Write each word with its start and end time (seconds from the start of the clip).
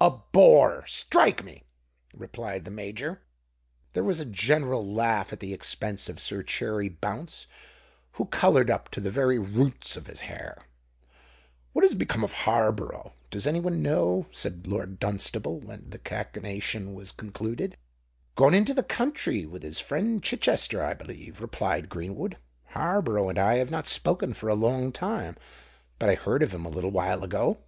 "A 0.00 0.10
bore—strike 0.12 1.42
me!" 1.42 1.64
replied 2.14 2.64
the 2.64 2.70
major. 2.70 3.20
There 3.94 4.04
was 4.04 4.20
a 4.20 4.24
general 4.24 4.86
laugh 4.86 5.32
at 5.32 5.40
the 5.40 5.52
expense 5.52 6.08
of 6.08 6.20
Sir 6.20 6.44
Cherry 6.44 6.88
Bounce, 6.88 7.48
who 8.12 8.26
coloured 8.26 8.70
up 8.70 8.90
to 8.90 9.00
the 9.00 9.10
very 9.10 9.40
roots 9.40 9.96
of 9.96 10.06
his 10.06 10.20
hair. 10.20 10.66
"What's 11.72 11.94
become 11.94 12.22
of 12.22 12.32
Harborough, 12.32 13.14
does 13.28 13.44
any 13.44 13.58
one 13.58 13.82
know?" 13.82 14.28
said 14.30 14.68
Lord 14.68 15.00
Dunstable, 15.00 15.58
when 15.58 15.90
the 15.90 15.98
cachinnation 15.98 16.94
was 16.94 17.10
concluded. 17.10 17.76
"Gone 18.36 18.54
into 18.54 18.74
the 18.74 18.84
country 18.84 19.46
with 19.46 19.64
his 19.64 19.80
friend 19.80 20.22
Chichester, 20.22 20.80
I 20.84 20.94
believe," 20.94 21.40
replied 21.40 21.88
Greenwood. 21.88 22.36
"Harborough 22.66 23.28
and 23.30 23.36
I 23.40 23.56
have 23.56 23.72
not 23.72 23.88
spoken 23.88 24.32
for 24.32 24.48
a 24.48 24.54
long 24.54 24.92
time; 24.92 25.36
but 25.98 26.08
I 26.08 26.14
heard 26.14 26.44
of 26.44 26.54
him 26.54 26.64
a 26.64 26.68
little 26.70 26.90
while 26.92 27.24
ago." 27.24 27.58